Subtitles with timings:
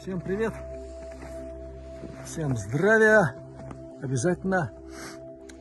[0.00, 0.54] Всем привет!
[2.24, 3.34] Всем здравия!
[4.02, 4.72] Обязательно!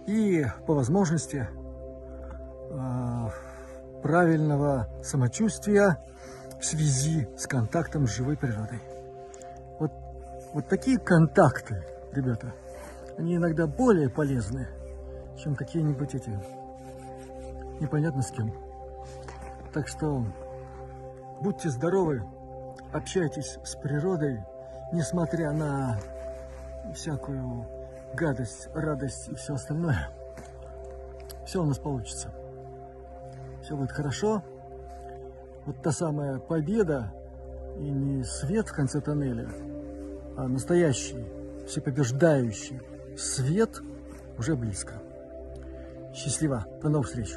[0.07, 1.45] И по возможности
[2.69, 3.29] э,
[4.01, 6.01] правильного самочувствия
[6.57, 8.79] в связи с контактом с живой природой.
[9.77, 9.91] Вот,
[10.53, 11.83] вот такие контакты,
[12.13, 12.53] ребята,
[13.17, 14.69] они иногда более полезны,
[15.37, 16.29] чем какие-нибудь эти
[17.81, 18.53] непонятно с кем.
[19.73, 20.23] Так что
[21.41, 22.23] будьте здоровы,
[22.91, 24.43] общайтесь с природой,
[24.91, 25.99] несмотря на
[26.93, 27.65] всякую
[28.13, 30.09] гадость, радость и все остальное.
[31.45, 32.29] Все у нас получится.
[33.63, 34.43] Все будет хорошо.
[35.65, 37.13] Вот та самая победа
[37.77, 39.47] и не свет в конце тоннеля,
[40.37, 41.25] а настоящий,
[41.67, 42.81] всепобеждающий
[43.17, 43.81] свет
[44.37, 44.93] уже близко.
[46.13, 46.65] Счастливо.
[46.81, 47.35] До новых встреч.